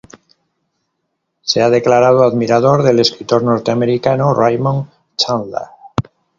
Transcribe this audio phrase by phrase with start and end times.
[1.43, 5.67] Se ha declarado admirador del escritor norteamericano Raymond Chandler.